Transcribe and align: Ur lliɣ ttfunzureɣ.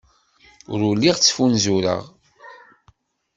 Ur 0.71 0.79
lliɣ 0.97 1.15
ttfunzureɣ. 1.17 2.03